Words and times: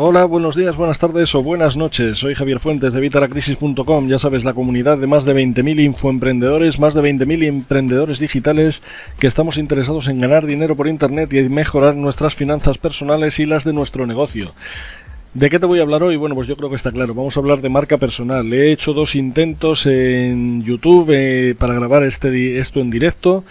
Hola, 0.00 0.26
buenos 0.26 0.54
días, 0.54 0.76
buenas 0.76 1.00
tardes 1.00 1.34
o 1.34 1.42
buenas 1.42 1.76
noches. 1.76 2.18
Soy 2.18 2.36
Javier 2.36 2.60
Fuentes 2.60 2.92
de 2.92 3.00
Vitalacrisis.com. 3.00 4.06
Ya 4.06 4.20
sabes, 4.20 4.44
la 4.44 4.54
comunidad 4.54 4.96
de 4.96 5.08
más 5.08 5.24
de 5.24 5.34
20.000 5.34 5.86
infoemprendedores, 5.86 6.78
más 6.78 6.94
de 6.94 7.02
20.000 7.02 7.42
emprendedores 7.42 8.20
digitales 8.20 8.80
que 9.18 9.26
estamos 9.26 9.58
interesados 9.58 10.06
en 10.06 10.20
ganar 10.20 10.46
dinero 10.46 10.76
por 10.76 10.86
Internet 10.86 11.32
y 11.32 11.48
mejorar 11.48 11.96
nuestras 11.96 12.36
finanzas 12.36 12.78
personales 12.78 13.40
y 13.40 13.44
las 13.44 13.64
de 13.64 13.72
nuestro 13.72 14.06
negocio. 14.06 14.52
¿De 15.34 15.50
qué 15.50 15.58
te 15.58 15.66
voy 15.66 15.80
a 15.80 15.82
hablar 15.82 16.04
hoy? 16.04 16.14
Bueno, 16.14 16.36
pues 16.36 16.46
yo 16.46 16.56
creo 16.56 16.70
que 16.70 16.76
está 16.76 16.92
claro. 16.92 17.12
Vamos 17.12 17.36
a 17.36 17.40
hablar 17.40 17.60
de 17.60 17.68
marca 17.68 17.98
personal. 17.98 18.52
He 18.52 18.70
hecho 18.70 18.92
dos 18.92 19.16
intentos 19.16 19.84
en 19.86 20.62
YouTube 20.62 21.10
eh, 21.10 21.56
para 21.58 21.74
grabar 21.74 22.04
este, 22.04 22.60
esto 22.60 22.78
en 22.78 22.90
directo 22.90 23.42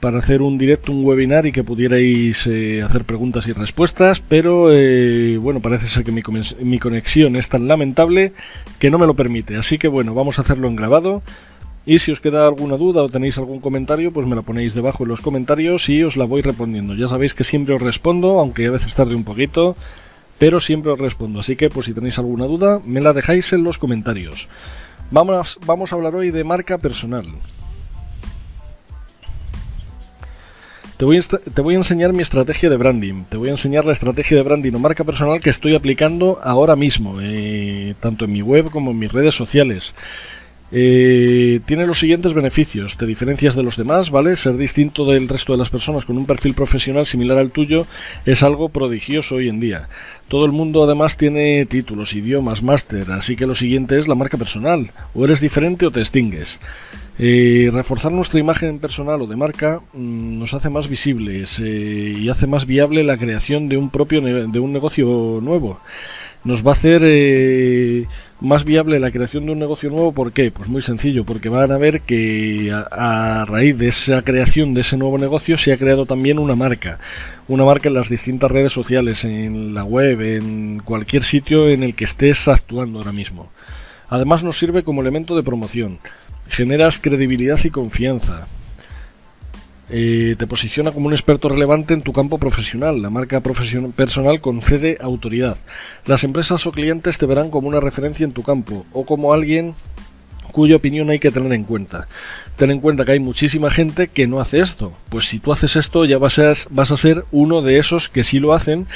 para 0.00 0.18
hacer 0.18 0.42
un 0.42 0.58
directo, 0.58 0.92
un 0.92 1.04
webinar 1.04 1.46
y 1.46 1.52
que 1.52 1.64
pudierais 1.64 2.46
eh, 2.46 2.82
hacer 2.82 3.04
preguntas 3.04 3.48
y 3.48 3.52
respuestas, 3.52 4.20
pero 4.20 4.72
eh, 4.72 5.38
bueno, 5.38 5.60
parece 5.60 5.86
ser 5.86 6.04
que 6.04 6.12
mi, 6.12 6.78
conexión 6.78 7.36
es 7.36 7.48
tan 7.48 7.66
lamentable 7.66 8.32
que 8.78 8.90
no 8.90 8.98
me 8.98 9.06
lo 9.06 9.14
permite. 9.14 9.56
Así 9.56 9.78
que 9.78 9.88
bueno, 9.88 10.14
vamos 10.14 10.38
a 10.38 10.42
hacerlo 10.42 10.68
en 10.68 10.76
grabado. 10.76 11.22
Y 11.84 12.00
si 12.00 12.12
os 12.12 12.20
queda 12.20 12.46
alguna 12.46 12.76
duda 12.76 13.02
o 13.02 13.08
tenéis 13.08 13.38
algún 13.38 13.60
comentario, 13.60 14.12
pues 14.12 14.26
me 14.26 14.36
la 14.36 14.42
ponéis 14.42 14.74
debajo 14.74 15.04
en 15.04 15.08
los 15.08 15.22
comentarios 15.22 15.88
y 15.88 16.02
os 16.02 16.16
la 16.16 16.26
voy 16.26 16.42
respondiendo. 16.42 16.94
Ya 16.94 17.08
sabéis 17.08 17.32
que 17.32 17.44
siempre 17.44 17.74
os 17.74 17.80
respondo, 17.80 18.38
aunque 18.40 18.66
a 18.66 18.70
veces 18.70 18.94
tarde 18.94 19.14
un 19.14 19.24
poquito, 19.24 19.74
pero 20.38 20.60
siempre 20.60 20.92
os 20.92 20.98
respondo. 20.98 21.40
Así 21.40 21.56
que, 21.56 21.70
pues 21.70 21.86
si 21.86 21.94
tenéis 21.94 22.18
alguna 22.18 22.44
duda, 22.44 22.80
me 22.84 23.00
la 23.00 23.14
dejáis 23.14 23.54
en 23.54 23.64
los 23.64 23.78
comentarios. 23.78 24.48
Vamos, 25.10 25.58
vamos 25.64 25.90
a 25.90 25.96
hablar 25.96 26.14
hoy 26.14 26.30
de 26.30 26.44
marca 26.44 26.76
personal. 26.76 27.26
Te 30.98 31.04
voy, 31.04 31.74
a 31.74 31.76
enseñar 31.76 32.12
mi 32.12 32.22
estrategia 32.22 32.68
de 32.68 32.76
branding. 32.76 33.22
Te 33.28 33.36
voy 33.36 33.50
a 33.50 33.52
enseñar 33.52 33.84
la 33.84 33.92
estrategia 33.92 34.36
de 34.36 34.42
branding 34.42 34.72
o 34.72 34.80
marca 34.80 35.04
personal 35.04 35.38
que 35.38 35.48
estoy 35.48 35.76
aplicando 35.76 36.40
ahora 36.42 36.74
mismo, 36.74 37.20
eh, 37.22 37.94
tanto 38.00 38.24
en 38.24 38.32
mi 38.32 38.42
web 38.42 38.68
como 38.72 38.90
en 38.90 38.98
mis 38.98 39.12
redes 39.12 39.36
sociales. 39.36 39.94
Eh, 40.72 41.60
tiene 41.66 41.86
los 41.86 42.00
siguientes 42.00 42.34
beneficios. 42.34 42.96
Te 42.96 43.06
diferencias 43.06 43.54
de 43.54 43.62
los 43.62 43.76
demás, 43.76 44.10
¿vale? 44.10 44.34
Ser 44.34 44.56
distinto 44.56 45.04
del 45.04 45.28
resto 45.28 45.52
de 45.52 45.58
las 45.58 45.70
personas 45.70 46.04
con 46.04 46.18
un 46.18 46.26
perfil 46.26 46.54
profesional 46.54 47.06
similar 47.06 47.38
al 47.38 47.52
tuyo 47.52 47.86
es 48.26 48.42
algo 48.42 48.68
prodigioso 48.68 49.36
hoy 49.36 49.48
en 49.48 49.60
día. 49.60 49.88
Todo 50.26 50.46
el 50.46 50.52
mundo 50.52 50.82
además 50.82 51.16
tiene 51.16 51.64
títulos, 51.66 52.12
idiomas, 52.12 52.60
máster, 52.60 53.12
así 53.12 53.36
que 53.36 53.46
lo 53.46 53.54
siguiente 53.54 54.00
es 54.00 54.08
la 54.08 54.16
marca 54.16 54.36
personal. 54.36 54.90
O 55.14 55.24
eres 55.24 55.40
diferente 55.40 55.86
o 55.86 55.92
te 55.92 56.00
extingues. 56.00 56.58
Eh, 57.20 57.70
reforzar 57.72 58.12
nuestra 58.12 58.38
imagen 58.38 58.78
personal 58.78 59.20
o 59.20 59.26
de 59.26 59.34
marca 59.34 59.80
mm, 59.92 60.38
nos 60.38 60.54
hace 60.54 60.70
más 60.70 60.86
visibles 60.88 61.58
eh, 61.58 62.14
y 62.16 62.28
hace 62.28 62.46
más 62.46 62.64
viable 62.64 63.02
la 63.02 63.18
creación 63.18 63.68
de 63.68 63.76
un 63.76 63.90
propio 63.90 64.20
de 64.20 64.58
un 64.60 64.72
negocio 64.72 65.40
nuevo. 65.42 65.80
Nos 66.44 66.64
va 66.64 66.70
a 66.70 66.74
hacer 66.74 67.02
eh, 67.04 68.06
más 68.40 68.64
viable 68.64 69.00
la 69.00 69.10
creación 69.10 69.46
de 69.46 69.52
un 69.52 69.58
negocio 69.58 69.90
nuevo. 69.90 70.12
¿Por 70.12 70.32
qué? 70.32 70.52
Pues 70.52 70.68
muy 70.68 70.82
sencillo, 70.82 71.24
porque 71.24 71.48
van 71.48 71.72
a 71.72 71.76
ver 71.78 72.02
que 72.02 72.72
a, 72.72 73.44
raíz 73.48 73.76
de 73.76 73.88
esa 73.88 74.22
creación 74.22 74.72
de 74.72 74.82
ese 74.82 74.96
nuevo 74.96 75.18
negocio 75.18 75.58
se 75.58 75.72
ha 75.72 75.76
creado 75.76 76.06
también 76.06 76.38
una 76.38 76.54
marca. 76.54 77.00
Una 77.48 77.64
marca 77.64 77.88
en 77.88 77.94
las 77.94 78.08
distintas 78.08 78.52
redes 78.52 78.72
sociales, 78.72 79.24
en 79.24 79.74
la 79.74 79.82
web, 79.82 80.20
en 80.20 80.80
cualquier 80.84 81.24
sitio 81.24 81.68
en 81.68 81.82
el 81.82 81.96
que 81.96 82.04
estés 82.04 82.46
actuando 82.46 83.00
ahora 83.00 83.12
mismo. 83.12 83.50
Además 84.08 84.44
nos 84.44 84.56
sirve 84.56 84.84
como 84.84 85.02
elemento 85.02 85.36
de 85.36 85.42
promoción 85.42 85.98
generas 86.48 86.98
credibilidad 86.98 87.58
y 87.64 87.70
confianza. 87.70 88.46
Eh, 89.90 90.36
te 90.38 90.46
posiciona 90.46 90.92
como 90.92 91.06
un 91.06 91.14
experto 91.14 91.48
relevante 91.48 91.94
en 91.94 92.02
tu 92.02 92.12
campo 92.12 92.38
profesional. 92.38 93.00
La 93.00 93.10
marca 93.10 93.40
personal 93.40 94.40
concede 94.40 94.98
autoridad. 95.00 95.56
Las 96.04 96.24
empresas 96.24 96.66
o 96.66 96.72
clientes 96.72 97.16
te 97.16 97.26
verán 97.26 97.50
como 97.50 97.68
una 97.68 97.80
referencia 97.80 98.24
en 98.24 98.32
tu 98.32 98.42
campo 98.42 98.84
o 98.92 99.06
como 99.06 99.32
alguien 99.32 99.74
cuya 100.52 100.76
opinión 100.76 101.10
hay 101.10 101.18
que 101.18 101.30
tener 101.30 101.52
en 101.52 101.64
cuenta. 101.64 102.08
Ten 102.56 102.70
en 102.70 102.80
cuenta 102.80 103.04
que 103.04 103.12
hay 103.12 103.20
muchísima 103.20 103.70
gente 103.70 104.08
que 104.08 104.26
no 104.26 104.40
hace 104.40 104.60
esto. 104.60 104.92
Pues 105.08 105.26
si 105.26 105.38
tú 105.38 105.52
haces 105.52 105.76
esto 105.76 106.04
ya 106.04 106.18
vas 106.18 106.38
a, 106.38 106.52
vas 106.70 106.90
a 106.90 106.96
ser 106.96 107.24
uno 107.30 107.62
de 107.62 107.78
esos 107.78 108.08
que 108.08 108.24
sí 108.24 108.40
lo 108.40 108.52
hacen 108.52 108.86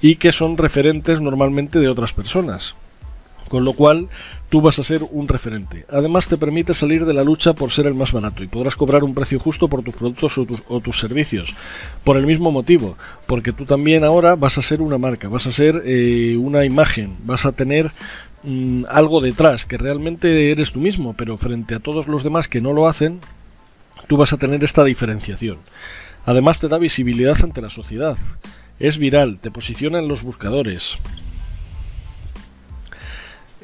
y 0.00 0.16
que 0.16 0.32
son 0.32 0.58
referentes 0.58 1.20
normalmente 1.20 1.78
de 1.78 1.88
otras 1.88 2.12
personas. 2.12 2.74
Con 3.52 3.66
lo 3.66 3.74
cual 3.74 4.08
tú 4.48 4.62
vas 4.62 4.78
a 4.78 4.82
ser 4.82 5.02
un 5.10 5.28
referente. 5.28 5.84
Además 5.90 6.26
te 6.26 6.38
permite 6.38 6.72
salir 6.72 7.04
de 7.04 7.12
la 7.12 7.22
lucha 7.22 7.52
por 7.52 7.70
ser 7.70 7.86
el 7.86 7.92
más 7.92 8.10
barato 8.10 8.42
y 8.42 8.46
podrás 8.48 8.76
cobrar 8.76 9.04
un 9.04 9.12
precio 9.12 9.38
justo 9.38 9.68
por 9.68 9.82
tus 9.82 9.94
productos 9.94 10.38
o 10.38 10.80
tus, 10.80 10.98
servicios. 10.98 11.52
Por 12.02 12.16
el 12.16 12.24
mismo 12.24 12.50
motivo, 12.50 12.96
porque 13.26 13.52
tú 13.52 13.66
también 13.66 14.04
ahora 14.04 14.36
vas 14.36 14.56
a 14.56 14.62
ser 14.62 14.80
una 14.80 14.96
marca, 14.96 15.28
vas 15.28 15.46
a 15.46 15.52
ser 15.52 15.82
eh, 15.84 16.34
una 16.38 16.64
imagen, 16.64 17.14
vas 17.24 17.44
a 17.44 17.52
tener 17.52 17.92
mm, 18.42 18.84
algo 18.88 19.20
detrás, 19.20 19.66
que 19.66 19.76
realmente 19.76 20.50
eres 20.50 20.72
tú 20.72 20.80
mismo, 20.80 21.12
pero 21.12 21.36
frente 21.36 21.74
a 21.74 21.78
todos 21.78 22.06
los 22.06 22.22
demás 22.22 22.48
que 22.48 22.62
no 22.62 22.72
lo 22.72 22.88
hacen, 22.88 23.20
tú 24.06 24.16
vas 24.16 24.32
a 24.32 24.38
tener 24.38 24.64
esta 24.64 24.82
diferenciación. 24.82 25.58
Además 26.24 26.58
te 26.58 26.68
da 26.68 26.78
visibilidad 26.78 27.36
ante 27.42 27.60
la 27.60 27.68
sociedad. 27.68 28.16
Es 28.78 28.96
viral, 28.96 29.40
te 29.40 29.50
posiciona 29.50 29.98
en 29.98 30.08
los 30.08 30.22
buscadores, 30.22 30.96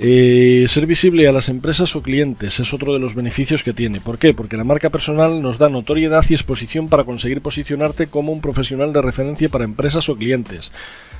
eh, 0.01 0.67
ser 0.69 0.87
visible 0.87 1.27
a 1.27 1.33
las 1.33 1.49
empresas 1.49 1.97
o 1.97 2.03
clientes 2.03 2.61
es 2.61 2.73
otro 2.73 2.93
de 2.93 3.01
los 3.01 3.17
beneficios 3.17 3.65
que 3.65 3.73
tiene. 3.73 4.01
¿Por 4.01 4.19
qué? 4.19 4.33
Porque 4.33 4.57
la 4.57 4.63
marca 4.63 4.91
personal 4.91 5.43
nos 5.43 5.59
da 5.59 5.69
notoriedad 5.69 6.25
y 6.29 6.35
exposición 6.35 6.89
para 6.89 7.03
conseguir 7.03 7.41
posicionarte 7.41 8.07
como 8.07 8.33
un 8.33 8.41
profesional 8.41 8.93
de 8.93 9.03
referencia 9.03 9.49
para 9.49 9.65
empresas 9.65 10.09
o 10.09 10.17
clientes. 10.17 10.71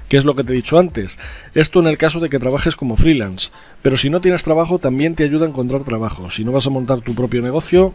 ¿Qué 0.09 0.17
es 0.17 0.25
lo 0.25 0.37
que 0.37 0.45
te 0.45 0.53
he 0.53 0.57
dicho 0.57 0.79
antes? 0.79 1.19
Esto 1.55 1.81
en 1.81 1.89
el 1.89 1.99
caso 1.99 2.21
de 2.21 2.31
que 2.31 2.39
trabajes 2.39 2.77
como 2.77 2.97
freelance. 2.97 3.51
Pero 3.83 3.97
si 3.97 4.11
no 4.11 4.21
tienes 4.21 4.45
trabajo, 4.45 4.79
también 4.79 5.17
te 5.17 5.25
ayuda 5.25 5.47
a 5.47 5.49
encontrar 5.49 5.83
trabajo. 5.83 6.31
Si 6.31 6.45
no 6.45 6.53
vas 6.53 6.67
a 6.69 6.71
montar 6.71 7.01
tu 7.01 7.15
propio 7.15 7.43
negocio, 7.43 7.93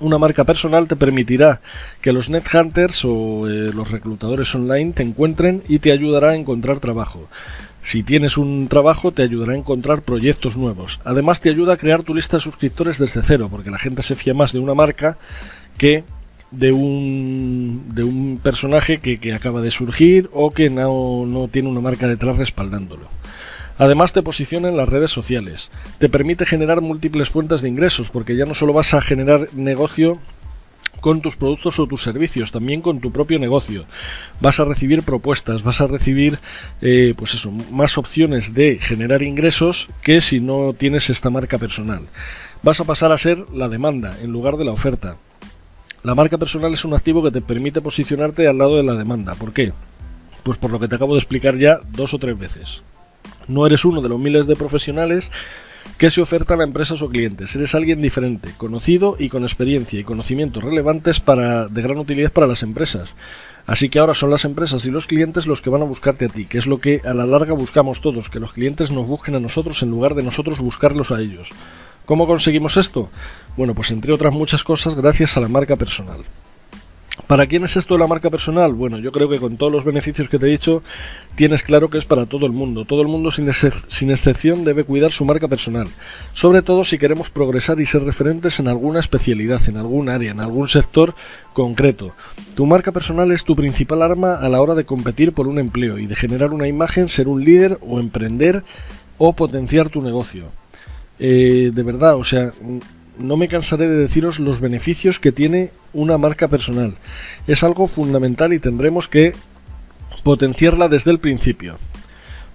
una 0.00 0.18
marca 0.18 0.44
personal 0.44 0.88
te 0.88 0.96
permitirá 0.96 1.60
que 2.00 2.12
los 2.12 2.30
net 2.30 2.44
hunters 2.52 3.04
o 3.04 3.48
eh, 3.48 3.70
los 3.74 3.90
reclutadores 3.90 4.54
online 4.54 4.92
te 4.92 5.02
encuentren 5.02 5.62
y 5.68 5.78
te 5.78 5.92
ayudará 5.92 6.30
a 6.30 6.36
encontrar 6.36 6.80
trabajo. 6.80 7.28
Si 7.86 8.02
tienes 8.02 8.36
un 8.36 8.66
trabajo 8.66 9.12
te 9.12 9.22
ayudará 9.22 9.52
a 9.52 9.56
encontrar 9.56 10.02
proyectos 10.02 10.56
nuevos. 10.56 10.98
Además 11.04 11.40
te 11.40 11.50
ayuda 11.50 11.74
a 11.74 11.76
crear 11.76 12.02
tu 12.02 12.16
lista 12.16 12.38
de 12.38 12.40
suscriptores 12.40 12.98
desde 12.98 13.22
cero, 13.22 13.46
porque 13.48 13.70
la 13.70 13.78
gente 13.78 14.02
se 14.02 14.16
fía 14.16 14.34
más 14.34 14.52
de 14.52 14.58
una 14.58 14.74
marca 14.74 15.18
que 15.78 16.02
de 16.50 16.72
un, 16.72 17.84
de 17.94 18.02
un 18.02 18.40
personaje 18.42 18.98
que, 18.98 19.32
acaba 19.32 19.62
de 19.62 19.70
surgir 19.70 20.28
o 20.32 20.50
que 20.50 20.68
no, 20.68 21.26
no 21.26 21.46
tiene 21.46 21.68
una 21.68 21.80
marca 21.80 22.08
detrás 22.08 22.38
respaldándolo. 22.38 23.06
Además 23.78 24.12
te 24.12 24.24
posiciona 24.24 24.68
en 24.68 24.76
las 24.76 24.88
redes 24.88 25.12
sociales. 25.12 25.70
Te 26.00 26.08
permite 26.08 26.44
generar 26.44 26.80
múltiples 26.80 27.28
fuentes 27.28 27.62
de 27.62 27.68
ingresos, 27.68 28.10
porque 28.10 28.34
ya 28.34 28.46
no 28.46 28.56
solo 28.56 28.72
vas 28.72 28.94
a 28.94 29.00
generar 29.00 29.46
negocio 29.54 30.18
con 31.00 31.20
tus 31.20 31.36
productos 31.36 31.78
o 31.78 31.86
tus 31.86 32.02
servicios, 32.02 32.52
también 32.52 32.80
con 32.80 33.00
tu 33.00 33.10
propio 33.10 33.38
negocio. 33.38 33.84
Vas 34.40 34.60
a 34.60 34.64
recibir 34.64 35.02
propuestas, 35.02 35.62
vas 35.62 35.80
a 35.80 35.86
recibir, 35.86 36.38
eh, 36.82 37.14
pues 37.16 37.34
eso, 37.34 37.50
más 37.50 37.98
opciones 37.98 38.54
de 38.54 38.78
generar 38.80 39.22
ingresos 39.22 39.88
que 40.02 40.20
si 40.20 40.40
no 40.40 40.72
tienes 40.72 41.10
esta 41.10 41.30
marca 41.30 41.58
personal. 41.58 42.06
Vas 42.62 42.80
a 42.80 42.84
pasar 42.84 43.12
a 43.12 43.18
ser 43.18 43.44
la 43.52 43.68
demanda 43.68 44.16
en 44.22 44.32
lugar 44.32 44.56
de 44.56 44.64
la 44.64 44.72
oferta. 44.72 45.16
La 46.02 46.14
marca 46.14 46.38
personal 46.38 46.72
es 46.72 46.84
un 46.84 46.94
activo 46.94 47.22
que 47.22 47.30
te 47.30 47.40
permite 47.40 47.80
posicionarte 47.80 48.46
al 48.46 48.58
lado 48.58 48.76
de 48.76 48.84
la 48.84 48.94
demanda. 48.94 49.34
¿Por 49.34 49.52
qué? 49.52 49.72
Pues 50.42 50.58
por 50.58 50.70
lo 50.70 50.78
que 50.78 50.88
te 50.88 50.94
acabo 50.94 51.14
de 51.14 51.18
explicar 51.18 51.56
ya 51.56 51.80
dos 51.92 52.14
o 52.14 52.18
tres 52.18 52.38
veces. 52.38 52.82
No 53.48 53.66
eres 53.66 53.84
uno 53.84 54.00
de 54.00 54.08
los 54.08 54.18
miles 54.18 54.46
de 54.46 54.56
profesionales 54.56 55.30
¿Qué 55.98 56.10
se 56.10 56.20
ofertan 56.20 56.60
a 56.60 56.64
empresas 56.64 57.00
o 57.00 57.08
clientes? 57.08 57.56
Eres 57.56 57.74
alguien 57.74 58.02
diferente, 58.02 58.50
conocido 58.58 59.16
y 59.18 59.30
con 59.30 59.44
experiencia 59.44 59.98
y 59.98 60.04
conocimientos 60.04 60.62
relevantes 60.62 61.20
para, 61.20 61.68
de 61.68 61.82
gran 61.82 61.96
utilidad 61.96 62.32
para 62.32 62.46
las 62.46 62.62
empresas. 62.62 63.16
Así 63.66 63.88
que 63.88 63.98
ahora 63.98 64.12
son 64.12 64.30
las 64.30 64.44
empresas 64.44 64.84
y 64.84 64.90
los 64.90 65.06
clientes 65.06 65.46
los 65.46 65.62
que 65.62 65.70
van 65.70 65.80
a 65.80 65.86
buscarte 65.86 66.26
a 66.26 66.28
ti, 66.28 66.44
que 66.44 66.58
es 66.58 66.66
lo 66.66 66.80
que 66.80 67.00
a 67.04 67.14
la 67.14 67.24
larga 67.24 67.54
buscamos 67.54 68.02
todos, 68.02 68.28
que 68.28 68.40
los 68.40 68.52
clientes 68.52 68.90
nos 68.90 69.06
busquen 69.06 69.36
a 69.36 69.40
nosotros 69.40 69.82
en 69.82 69.90
lugar 69.90 70.14
de 70.14 70.22
nosotros 70.22 70.60
buscarlos 70.60 71.12
a 71.12 71.20
ellos. 71.20 71.48
¿Cómo 72.04 72.26
conseguimos 72.26 72.76
esto? 72.76 73.08
Bueno, 73.56 73.74
pues 73.74 73.90
entre 73.90 74.12
otras 74.12 74.32
muchas 74.32 74.62
cosas 74.62 74.94
gracias 74.94 75.36
a 75.36 75.40
la 75.40 75.48
marca 75.48 75.76
personal. 75.76 76.24
¿Para 77.26 77.46
quién 77.46 77.64
es 77.64 77.76
esto 77.76 77.94
de 77.94 78.00
la 78.00 78.06
marca 78.06 78.30
personal? 78.30 78.72
Bueno, 78.74 78.98
yo 78.98 79.10
creo 79.10 79.28
que 79.28 79.38
con 79.38 79.56
todos 79.56 79.72
los 79.72 79.84
beneficios 79.84 80.28
que 80.28 80.38
te 80.38 80.46
he 80.46 80.50
dicho, 80.50 80.82
tienes 81.34 81.62
claro 81.62 81.90
que 81.90 81.98
es 81.98 82.04
para 82.04 82.26
todo 82.26 82.46
el 82.46 82.52
mundo. 82.52 82.84
Todo 82.84 83.02
el 83.02 83.08
mundo 83.08 83.30
sin, 83.30 83.48
excepción 83.48 84.64
debe 84.64 84.84
cuidar 84.84 85.10
su 85.10 85.24
marca 85.24 85.48
personal. 85.48 85.88
Sobre 86.34 86.62
todo 86.62 86.84
si 86.84 86.98
queremos 86.98 87.30
progresar 87.30 87.80
y 87.80 87.86
ser 87.86 88.04
referentes 88.04 88.60
en 88.60 88.68
alguna 88.68 89.00
especialidad, 89.00 89.60
en 89.66 89.78
algún 89.78 90.08
área, 90.08 90.30
en 90.30 90.40
algún 90.40 90.68
sector 90.68 91.14
concreto. 91.52 92.12
Tu 92.54 92.64
marca 92.64 92.92
personal 92.92 93.32
es 93.32 93.44
tu 93.44 93.56
principal 93.56 94.02
arma 94.02 94.36
a 94.36 94.48
la 94.48 94.60
hora 94.60 94.74
de 94.74 94.84
competir 94.84 95.32
por 95.32 95.48
un 95.48 95.58
empleo 95.58 95.98
y 95.98 96.06
de 96.06 96.14
generar 96.14 96.52
una 96.52 96.68
imagen, 96.68 97.08
ser 97.08 97.28
un 97.28 97.44
líder 97.44 97.78
o 97.80 97.98
emprender 97.98 98.62
o 99.18 99.32
potenciar 99.32 99.88
tu 99.88 100.00
negocio. 100.00 100.52
Eh, 101.18 101.72
de 101.74 101.82
verdad, 101.82 102.16
o 102.16 102.24
sea, 102.24 102.52
no 103.18 103.36
me 103.36 103.48
cansaré 103.48 103.88
de 103.88 103.96
deciros 103.96 104.38
los 104.38 104.60
beneficios 104.60 105.18
que 105.18 105.32
tiene 105.32 105.70
una 105.92 106.18
marca 106.18 106.48
personal. 106.48 106.94
Es 107.46 107.62
algo 107.62 107.86
fundamental 107.86 108.52
y 108.52 108.58
tendremos 108.58 109.08
que 109.08 109.34
potenciarla 110.22 110.88
desde 110.88 111.10
el 111.10 111.18
principio. 111.18 111.78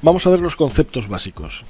Vamos 0.02 0.26
a 0.26 0.30
ver 0.30 0.40
los 0.40 0.56
conceptos 0.56 1.08
básicos. 1.08 1.64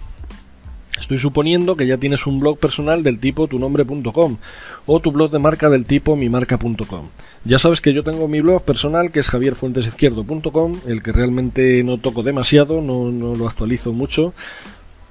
Estoy 0.99 1.17
suponiendo 1.17 1.75
que 1.75 1.87
ya 1.87 1.97
tienes 1.97 2.27
un 2.27 2.39
blog 2.39 2.59
personal 2.59 3.01
del 3.03 3.19
tipo 3.19 3.47
tunombre.com 3.47 4.37
o 4.85 4.99
tu 4.99 5.11
blog 5.11 5.31
de 5.31 5.39
marca 5.39 5.69
del 5.69 5.85
tipo 5.85 6.15
mimarca.com. 6.15 7.09
Ya 7.43 7.57
sabes 7.57 7.81
que 7.81 7.91
yo 7.91 8.03
tengo 8.03 8.27
mi 8.27 8.39
blog 8.39 8.61
personal 8.61 9.11
que 9.11 9.19
es 9.19 9.27
javierfuentesizquierdo.com, 9.27 10.75
el 10.85 11.01
que 11.01 11.11
realmente 11.11 11.83
no 11.83 11.97
toco 11.97 12.21
demasiado, 12.21 12.81
no, 12.81 13.11
no 13.11 13.33
lo 13.33 13.47
actualizo 13.47 13.93
mucho. 13.93 14.33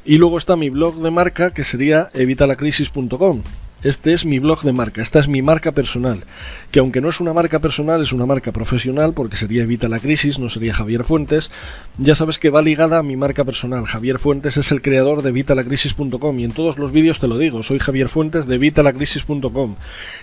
Y 0.04 0.16
luego 0.16 0.38
está 0.38 0.54
mi 0.54 0.70
blog 0.70 1.02
de 1.02 1.10
marca 1.10 1.50
que 1.50 1.64
sería 1.64 2.08
evitalacrisis.com, 2.14 3.42
este 3.82 4.12
es 4.12 4.24
mi 4.24 4.38
blog 4.38 4.62
de 4.62 4.72
marca, 4.72 5.00
esta 5.00 5.18
es 5.18 5.28
mi 5.28 5.40
marca 5.40 5.72
personal, 5.72 6.24
que 6.70 6.80
aunque 6.80 7.00
no 7.00 7.08
es 7.08 7.20
una 7.20 7.32
marca 7.32 7.60
personal, 7.60 8.02
es 8.02 8.12
una 8.12 8.26
marca 8.26 8.52
profesional, 8.52 9.14
porque 9.14 9.36
sería 9.36 9.62
Evita 9.62 9.88
la 9.88 9.98
Crisis, 9.98 10.38
no 10.38 10.50
sería 10.50 10.74
Javier 10.74 11.04
Fuentes, 11.04 11.50
ya 11.96 12.14
sabes 12.14 12.38
que 12.38 12.50
va 12.50 12.60
ligada 12.60 12.98
a 12.98 13.02
mi 13.02 13.16
marca 13.16 13.44
personal. 13.44 13.86
Javier 13.86 14.18
Fuentes 14.18 14.56
es 14.58 14.70
el 14.70 14.82
creador 14.82 15.22
de 15.22 15.30
evitalacrisis.com 15.30 16.38
y 16.38 16.44
en 16.44 16.52
todos 16.52 16.78
los 16.78 16.92
vídeos 16.92 17.20
te 17.20 17.28
lo 17.28 17.38
digo, 17.38 17.62
soy 17.62 17.78
Javier 17.78 18.08
Fuentes 18.08 18.46
de 18.46 18.56
evitalacrisis.com. 18.56 19.76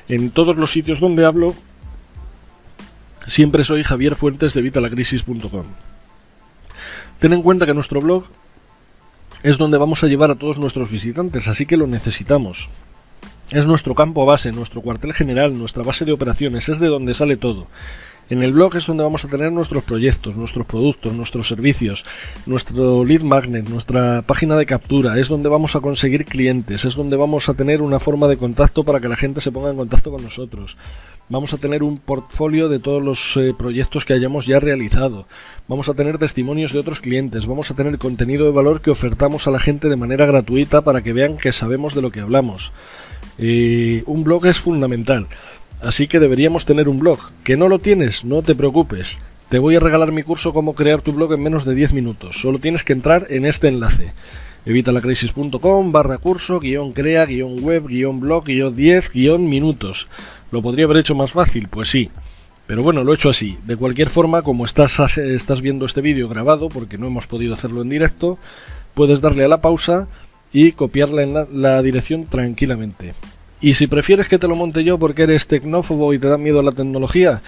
En 0.07 0.29
todos 0.29 0.55
los 0.55 0.71
sitios 0.71 0.99
donde 0.99 1.25
hablo, 1.25 1.55
siempre 3.25 3.63
soy 3.63 3.83
Javier 3.83 4.15
Fuentes 4.15 4.53
de 4.53 4.59
evitalacrisis.com. 4.59 5.65
Ten 7.19 7.33
en 7.33 7.41
cuenta 7.41 7.65
que 7.65 7.73
nuestro 7.73 8.01
blog 8.01 8.25
es 9.41 9.57
donde 9.57 9.77
vamos 9.77 10.03
a 10.03 10.07
llevar 10.07 10.29
a 10.29 10.35
todos 10.35 10.59
nuestros 10.59 10.91
visitantes, 10.91 11.47
así 11.47 11.65
que 11.65 11.77
lo 11.77 11.87
necesitamos. 11.87 12.69
Es 13.49 13.65
nuestro 13.65 13.95
campo 13.95 14.25
base, 14.25 14.51
nuestro 14.51 14.81
cuartel 14.81 15.13
general, 15.13 15.57
nuestra 15.57 15.81
base 15.81 16.03
de 16.03 16.11
operaciones, 16.11 16.67
es 16.67 16.79
de 16.79 16.87
donde 16.87 17.13
sale 17.13 17.37
todo. 17.37 17.67
En 18.29 18.43
el 18.43 18.51
blog 18.51 18.75
es 18.75 18.85
donde 18.85 19.05
vamos 19.05 19.23
a 19.23 19.29
tener 19.29 19.53
nuestros 19.53 19.85
proyectos, 19.85 20.35
nuestros 20.35 20.65
productos, 20.65 21.13
nuestros 21.13 21.47
servicios, 21.47 22.03
nuestro 22.45 23.05
lead 23.05 23.21
magnet, 23.21 23.69
nuestra 23.69 24.21
página 24.21 24.57
de 24.57 24.65
captura, 24.65 25.17
es 25.17 25.29
donde 25.29 25.47
vamos 25.47 25.77
a 25.77 25.79
conseguir 25.79 26.25
clientes, 26.25 26.83
es 26.83 26.95
donde 26.95 27.15
vamos 27.15 27.47
a 27.47 27.53
tener 27.53 27.81
una 27.81 27.99
forma 27.99 28.27
de 28.27 28.35
contacto 28.35 28.83
para 28.83 28.99
que 28.99 29.07
la 29.07 29.15
gente 29.15 29.39
se 29.39 29.53
ponga 29.53 29.69
en 29.69 29.77
contacto 29.77 30.11
con 30.11 30.21
nosotros. 30.21 30.75
Vamos 31.29 31.53
a 31.53 31.57
tener 31.57 31.83
un 31.83 31.99
portfolio 31.99 32.67
de 32.67 32.79
todos 32.79 33.01
los 33.01 33.37
eh, 33.37 33.53
proyectos 33.57 34.03
que 34.03 34.11
hayamos 34.11 34.45
ya 34.45 34.59
realizado. 34.59 35.25
Vamos 35.69 35.87
a 35.87 35.93
tener 35.93 36.17
testimonios 36.17 36.73
de 36.73 36.79
otros 36.79 36.99
clientes, 36.99 37.45
vamos 37.45 37.71
a 37.71 37.75
tener 37.75 37.97
contenido 37.97 38.45
de 38.45 38.51
valor 38.51 38.81
que 38.81 38.91
ofertamos 38.91 39.47
a 39.47 39.51
la 39.51 39.59
gente 39.61 39.87
de 39.87 39.95
manera 39.95 40.25
gratuita 40.25 40.81
para 40.81 41.01
que 41.01 41.13
vean 41.13 41.37
que 41.37 41.53
sabemos 41.53 41.95
de 41.95 42.01
lo 42.01 42.11
que 42.11 42.19
hablamos. 42.19 42.73
Y 43.37 44.03
un 44.09 44.23
blog 44.23 44.45
es 44.47 44.59
fundamental. 44.59 45.27
Así 45.81 46.07
que 46.07 46.19
deberíamos 46.19 46.65
tener 46.65 46.89
un 46.89 46.99
blog. 46.99 47.19
¿Que 47.43 47.57
no 47.57 47.69
lo 47.69 47.79
tienes? 47.79 48.23
No 48.23 48.41
te 48.41 48.55
preocupes. 48.55 49.19
Te 49.49 49.59
voy 49.59 49.75
a 49.75 49.79
regalar 49.79 50.11
mi 50.11 50.23
curso 50.23 50.51
Cómo 50.53 50.73
crear 50.73 51.01
tu 51.01 51.13
blog 51.13 51.33
en 51.33 51.43
menos 51.43 51.63
de 51.63 51.75
10 51.75 51.93
minutos. 51.93 52.41
Solo 52.41 52.59
tienes 52.59 52.83
que 52.83 52.93
entrar 52.93 53.27
en 53.29 53.45
este 53.45 53.67
enlace. 53.67 54.13
evitalacrisis.com 54.65 55.91
barra 55.91 56.17
curso, 56.17 56.59
guion 56.59 56.91
crea, 56.93 57.25
guion 57.25 57.63
web, 57.63 57.87
guion 57.87 58.19
blog, 58.19 58.45
guion 58.45 58.75
10, 58.75 59.11
guion 59.11 59.47
minutos. 59.47 60.07
¿Lo 60.51 60.61
podría 60.61 60.85
haber 60.85 60.97
hecho 60.97 61.15
más 61.15 61.31
fácil? 61.31 61.67
Pues 61.69 61.89
sí. 61.89 62.09
Pero 62.65 62.83
bueno, 62.83 63.05
lo 63.05 63.13
he 63.13 63.15
hecho 63.15 63.29
así. 63.29 63.57
De 63.65 63.77
cualquier 63.77 64.09
forma, 64.09 64.41
como 64.41 64.65
estás, 64.65 64.99
estás 65.17 65.61
viendo 65.61 65.85
este 65.85 66.01
vídeo 66.01 66.27
grabado, 66.27 66.67
porque 66.67 66.97
no 66.97 67.07
hemos 67.07 67.27
podido 67.27 67.53
hacerlo 67.53 67.81
en 67.81 67.89
directo, 67.89 68.37
puedes 68.93 69.21
darle 69.21 69.45
a 69.45 69.47
la 69.47 69.61
pausa 69.61 70.09
y 70.59 70.71
copiarla 70.71 71.21
en 71.21 71.61
la, 71.61 71.83
dirección 71.83 72.25
tranquilamente. 72.25 73.13
Y 73.61 73.75
si 73.75 73.85
prefieres 73.85 74.27
que 74.27 74.39
te 74.39 74.47
lo 74.47 74.55
monte 74.55 74.83
yo 74.83 74.97
porque 74.97 75.21
eres 75.23 75.45
tecnófobo 75.45 76.15
y 76.15 76.19
te 76.19 76.27
da 76.27 76.39
miedo 76.39 76.63
la 76.63 76.71
tecnología, 76.71 77.43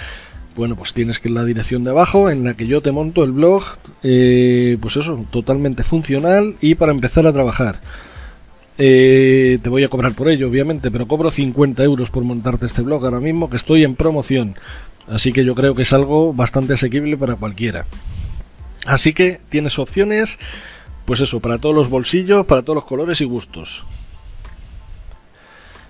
bueno, 0.56 0.76
pues 0.76 0.94
tienes 0.94 1.18
que 1.18 1.28
ir 1.28 1.34
la 1.34 1.44
dirección 1.44 1.84
de 1.84 1.90
abajo 1.90 2.30
en 2.30 2.44
la 2.44 2.54
que 2.54 2.68
yo 2.68 2.82
te 2.82 2.92
monto 2.92 3.24
el 3.24 3.32
blog, 3.32 3.64
eh, 4.04 4.78
pues 4.80 4.96
eso, 4.98 5.26
totalmente 5.32 5.82
funcional 5.82 6.56
y 6.62 6.76
para 6.76 6.92
empezar 6.92 7.26
a 7.26 7.34
trabajar. 7.34 7.80
Eh, 8.78 9.58
te 9.60 9.70
voy 9.70 9.84
a 9.84 9.90
cobrar 9.90 10.14
por 10.14 10.30
ello, 10.30 10.48
obviamente, 10.48 10.92
pero 10.92 11.08
cobro 11.08 11.32
50 11.32 11.84
euros 11.84 12.12
por 12.12 12.24
montarte 12.24 12.68
este 12.68 12.84
blog 12.84 13.04
ahora 13.04 13.20
mismo 13.20 13.50
que 13.50 13.58
estoy 13.58 13.86
en 13.86 13.96
promoción. 13.96 14.54
Así 15.08 15.34
que 15.34 15.44
yo 15.44 15.56
creo 15.56 15.74
que 15.74 15.82
es 15.82 15.94
algo 15.94 16.32
bastante 16.32 16.74
asequible 16.74 17.18
para 17.18 17.38
cualquiera. 17.38 17.88
Así 18.86 19.14
que 19.14 19.40
tienes 19.50 19.80
opciones 19.80 20.38
pues 21.10 21.22
eso, 21.22 21.40
para 21.40 21.58
todos 21.58 21.74
los 21.74 21.90
bolsillos, 21.90 22.46
para 22.46 22.62
todos 22.62 22.76
los 22.76 22.86
colores 22.86 23.20
y 23.20 23.26
gustos. 23.26 23.84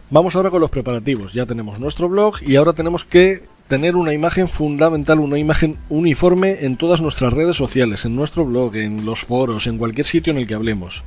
Vamos 0.10 0.34
ahora 0.38 0.50
con 0.50 0.62
los 0.62 0.72
preparativos. 0.72 1.34
Ya 1.34 1.46
tenemos 1.46 1.78
nuestro 1.78 2.08
blog 2.08 2.42
y 2.42 2.56
ahora 2.56 2.72
tenemos 2.72 3.04
que 3.04 3.44
tener 3.68 3.98
una 3.98 4.14
imagen 4.14 4.48
fundamental, 4.48 5.20
una 5.20 5.38
imagen 5.38 5.76
uniforme 5.90 6.60
en 6.62 6.78
todas 6.78 7.02
nuestras 7.02 7.34
redes 7.34 7.58
sociales, 7.58 8.06
en 8.06 8.16
nuestro 8.16 8.46
blog, 8.46 8.78
en 8.78 9.04
los 9.04 9.26
foros, 9.26 9.68
en 9.68 9.78
cualquier 9.78 10.08
sitio 10.08 10.32
en 10.32 10.40
el 10.40 10.48
que 10.48 10.54
hablemos. 10.54 11.04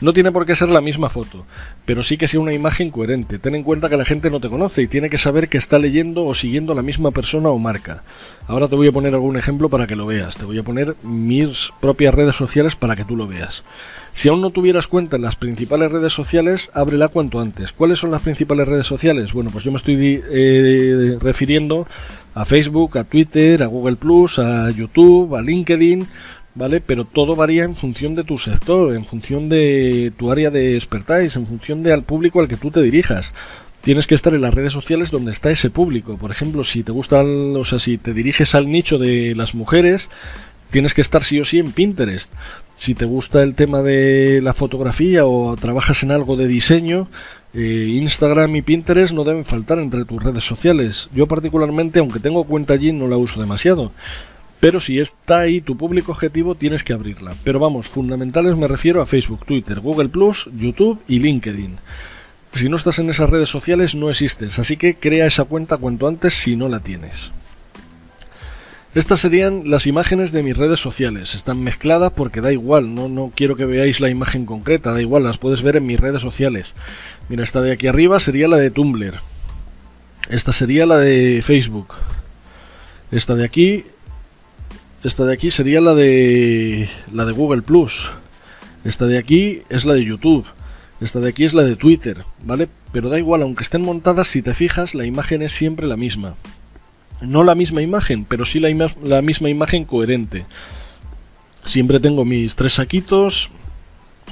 No 0.00 0.12
tiene 0.12 0.32
por 0.32 0.46
qué 0.46 0.56
ser 0.56 0.70
la 0.70 0.80
misma 0.80 1.08
foto, 1.10 1.44
pero 1.84 2.02
sí 2.02 2.16
que 2.16 2.26
sea 2.26 2.40
una 2.40 2.52
imagen 2.52 2.90
coherente. 2.90 3.38
Ten 3.38 3.54
en 3.54 3.62
cuenta 3.62 3.88
que 3.88 3.96
la 3.96 4.04
gente 4.04 4.30
no 4.30 4.40
te 4.40 4.48
conoce 4.48 4.82
y 4.82 4.88
tiene 4.88 5.10
que 5.10 5.18
saber 5.18 5.48
que 5.48 5.58
está 5.58 5.78
leyendo 5.78 6.24
o 6.24 6.34
siguiendo 6.34 6.74
la 6.74 6.82
misma 6.82 7.10
persona 7.10 7.50
o 7.50 7.58
marca. 7.58 8.02
Ahora 8.48 8.68
te 8.68 8.74
voy 8.74 8.88
a 8.88 8.92
poner 8.92 9.14
algún 9.14 9.36
ejemplo 9.36 9.68
para 9.68 9.86
que 9.86 9.94
lo 9.96 10.06
veas. 10.06 10.38
Te 10.38 10.44
voy 10.44 10.58
a 10.58 10.62
poner 10.64 10.96
mis 11.02 11.70
propias 11.80 12.14
redes 12.14 12.34
sociales 12.34 12.74
para 12.74 12.96
que 12.96 13.04
tú 13.04 13.16
lo 13.16 13.28
veas. 13.28 13.62
Si 14.14 14.28
aún 14.28 14.40
no 14.40 14.50
tuvieras 14.50 14.88
cuenta 14.88 15.16
en 15.16 15.22
las 15.22 15.36
principales 15.36 15.90
redes 15.90 16.12
sociales, 16.12 16.70
ábrela 16.74 17.08
cuanto 17.08 17.40
antes. 17.40 17.72
¿Cuáles 17.72 17.98
son 17.98 18.10
las 18.10 18.22
principales 18.22 18.68
redes 18.68 18.86
sociales? 18.86 19.32
Bueno, 19.32 19.50
pues 19.50 19.64
yo 19.64 19.70
me 19.70 19.78
estoy 19.78 20.22
eh, 20.30 21.18
refiriendo 21.20 21.86
a 22.34 22.44
Facebook, 22.44 22.98
a 22.98 23.04
Twitter, 23.04 23.62
a 23.62 23.66
Google 23.66 23.96
a 24.38 24.70
YouTube, 24.70 25.34
a 25.34 25.42
LinkedIn, 25.42 26.06
¿vale? 26.54 26.80
Pero 26.80 27.04
todo 27.04 27.36
varía 27.36 27.64
en 27.64 27.76
función 27.76 28.14
de 28.14 28.24
tu 28.24 28.38
sector, 28.38 28.94
en 28.94 29.04
función 29.04 29.48
de 29.48 30.12
tu 30.16 30.30
área 30.30 30.50
de 30.50 30.76
expertise, 30.76 31.36
en 31.36 31.46
función 31.46 31.82
del 31.82 32.02
público 32.02 32.40
al 32.40 32.48
que 32.48 32.56
tú 32.56 32.70
te 32.70 32.82
dirijas. 32.82 33.32
Tienes 33.82 34.06
que 34.06 34.14
estar 34.14 34.34
en 34.34 34.42
las 34.42 34.54
redes 34.54 34.72
sociales 34.72 35.10
donde 35.10 35.32
está 35.32 35.50
ese 35.50 35.70
público. 35.70 36.16
Por 36.16 36.30
ejemplo, 36.30 36.62
si 36.62 36.84
te 36.84 36.92
gusta, 36.92 37.22
o 37.22 37.64
sea, 37.64 37.80
si 37.80 37.98
te 37.98 38.14
diriges 38.14 38.54
al 38.54 38.70
nicho 38.70 38.98
de 38.98 39.34
las 39.34 39.54
mujeres, 39.54 40.08
tienes 40.70 40.94
que 40.94 41.00
estar 41.00 41.24
sí 41.24 41.40
o 41.40 41.44
sí 41.44 41.58
en 41.58 41.72
Pinterest. 41.72 42.32
Si 42.76 42.94
te 42.94 43.04
gusta 43.04 43.42
el 43.42 43.54
tema 43.54 43.82
de 43.82 44.40
la 44.42 44.54
fotografía 44.54 45.26
o 45.26 45.56
trabajas 45.56 46.02
en 46.04 46.12
algo 46.12 46.36
de 46.36 46.46
diseño, 46.46 47.08
eh, 47.54 47.88
Instagram 47.90 48.56
y 48.56 48.62
Pinterest 48.62 49.12
no 49.12 49.24
deben 49.24 49.44
faltar 49.44 49.78
entre 49.78 50.04
tus 50.04 50.22
redes 50.22 50.44
sociales. 50.44 51.08
Yo 51.14 51.26
particularmente, 51.26 51.98
aunque 51.98 52.20
tengo 52.20 52.44
cuenta 52.44 52.74
allí, 52.74 52.92
no 52.92 53.08
la 53.08 53.16
uso 53.16 53.40
demasiado. 53.40 53.92
Pero 54.62 54.80
si 54.80 55.00
está 55.00 55.40
ahí 55.40 55.60
tu 55.60 55.76
público 55.76 56.12
objetivo, 56.12 56.54
tienes 56.54 56.84
que 56.84 56.92
abrirla. 56.92 57.34
Pero 57.42 57.58
vamos, 57.58 57.88
fundamentales 57.88 58.56
me 58.56 58.68
refiero 58.68 59.02
a 59.02 59.06
Facebook, 59.06 59.44
Twitter, 59.44 59.80
Google 59.80 60.08
YouTube 60.56 61.00
y 61.08 61.18
LinkedIn. 61.18 61.78
Si 62.54 62.68
no 62.68 62.76
estás 62.76 63.00
en 63.00 63.10
esas 63.10 63.28
redes 63.28 63.50
sociales, 63.50 63.96
no 63.96 64.08
existes, 64.08 64.60
así 64.60 64.76
que 64.76 64.94
crea 64.94 65.26
esa 65.26 65.46
cuenta 65.46 65.78
cuanto 65.78 66.06
antes 66.06 66.34
si 66.34 66.54
no 66.54 66.68
la 66.68 66.78
tienes. 66.78 67.32
Estas 68.94 69.18
serían 69.18 69.68
las 69.68 69.88
imágenes 69.88 70.30
de 70.30 70.44
mis 70.44 70.56
redes 70.56 70.78
sociales. 70.78 71.34
Están 71.34 71.60
mezcladas 71.60 72.12
porque 72.12 72.40
da 72.40 72.52
igual, 72.52 72.94
no, 72.94 73.08
no 73.08 73.32
quiero 73.34 73.56
que 73.56 73.64
veáis 73.64 73.98
la 73.98 74.10
imagen 74.10 74.46
concreta, 74.46 74.92
da 74.92 75.02
igual, 75.02 75.24
las 75.24 75.38
puedes 75.38 75.62
ver 75.62 75.74
en 75.74 75.86
mis 75.86 75.98
redes 75.98 76.22
sociales. 76.22 76.76
Mira, 77.28 77.42
esta 77.42 77.62
de 77.62 77.72
aquí 77.72 77.88
arriba 77.88 78.20
sería 78.20 78.46
la 78.46 78.58
de 78.58 78.70
Tumblr. 78.70 79.18
Esta 80.30 80.52
sería 80.52 80.86
la 80.86 80.98
de 80.98 81.42
Facebook. 81.42 81.94
Esta 83.10 83.34
de 83.34 83.44
aquí 83.44 83.86
esta 85.04 85.24
de 85.24 85.32
aquí 85.32 85.50
sería 85.50 85.80
la 85.80 85.94
de 85.94 86.88
la 87.12 87.24
de 87.24 87.32
Google 87.32 87.62
Plus. 87.62 88.10
Esta 88.84 89.06
de 89.06 89.18
aquí 89.18 89.62
es 89.68 89.84
la 89.84 89.94
de 89.94 90.04
YouTube. 90.04 90.46
Esta 91.00 91.20
de 91.20 91.28
aquí 91.28 91.44
es 91.44 91.54
la 91.54 91.62
de 91.62 91.76
Twitter, 91.76 92.24
¿vale? 92.44 92.68
Pero 92.92 93.08
da 93.08 93.18
igual, 93.18 93.42
aunque 93.42 93.64
estén 93.64 93.82
montadas, 93.82 94.28
si 94.28 94.42
te 94.42 94.54
fijas, 94.54 94.94
la 94.94 95.04
imagen 95.04 95.42
es 95.42 95.52
siempre 95.52 95.86
la 95.86 95.96
misma. 95.96 96.36
No 97.20 97.42
la 97.42 97.54
misma 97.54 97.82
imagen, 97.82 98.24
pero 98.24 98.44
sí 98.44 98.60
la, 98.60 98.90
la 99.02 99.22
misma 99.22 99.48
imagen 99.48 99.84
coherente. 99.84 100.46
Siempre 101.64 102.00
tengo 102.00 102.24
mis 102.24 102.54
tres 102.54 102.74
saquitos 102.74 103.50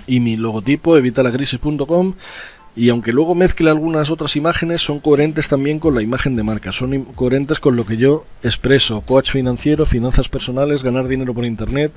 y 0.06 0.20
mi 0.20 0.36
logotipo 0.36 0.96
evitalacrisis.com 0.96 2.14
y 2.76 2.88
aunque 2.88 3.12
luego 3.12 3.34
mezcle 3.34 3.68
algunas 3.68 4.10
otras 4.10 4.36
imágenes, 4.36 4.80
son 4.80 5.00
coherentes 5.00 5.48
también 5.48 5.80
con 5.80 5.94
la 5.94 6.02
imagen 6.02 6.36
de 6.36 6.42
marca, 6.42 6.72
son 6.72 7.04
coherentes 7.04 7.58
con 7.58 7.76
lo 7.76 7.84
que 7.84 7.96
yo 7.96 8.24
expreso, 8.42 9.00
coach 9.00 9.32
financiero, 9.32 9.86
finanzas 9.86 10.28
personales, 10.28 10.82
ganar 10.82 11.08
dinero 11.08 11.34
por 11.34 11.44
internet. 11.44 11.92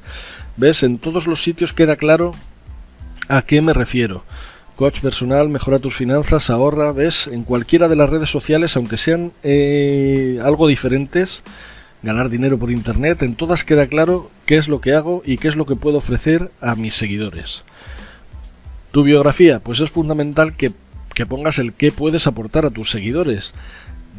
¿Ves? 0.57 0.83
En 0.83 0.97
todos 0.97 1.27
los 1.27 1.43
sitios 1.43 1.73
queda 1.73 1.95
claro 1.95 2.31
a 3.27 3.41
qué 3.41 3.61
me 3.61 3.73
refiero. 3.73 4.23
Coach 4.75 5.01
personal, 5.01 5.49
mejora 5.49 5.77
tus 5.77 5.95
finanzas, 5.95 6.49
ahorra, 6.49 6.91
¿ves? 6.91 7.27
En 7.27 7.43
cualquiera 7.43 7.87
de 7.87 7.95
las 7.95 8.09
redes 8.09 8.29
sociales, 8.29 8.75
aunque 8.75 8.97
sean 8.97 9.31
eh, 9.43 10.39
algo 10.43 10.67
diferentes, 10.67 11.43
ganar 12.01 12.29
dinero 12.29 12.57
por 12.57 12.71
internet, 12.71 13.21
en 13.21 13.35
todas 13.35 13.63
queda 13.63 13.85
claro 13.85 14.31
qué 14.47 14.57
es 14.57 14.67
lo 14.67 14.81
que 14.81 14.93
hago 14.95 15.21
y 15.25 15.37
qué 15.37 15.47
es 15.47 15.55
lo 15.55 15.67
que 15.67 15.75
puedo 15.75 15.99
ofrecer 15.99 16.49
a 16.59 16.73
mis 16.73 16.95
seguidores. 16.95 17.63
Tu 18.93 19.01
biografía, 19.01 19.59
pues 19.59 19.79
es 19.79 19.89
fundamental 19.89 20.55
que, 20.55 20.71
pongas 21.27 21.57
el 21.57 21.73
qué 21.73 21.91
puedes 21.91 22.27
aportar 22.27 22.67
a 22.67 22.69
tus 22.69 22.91
seguidores. 22.91 23.51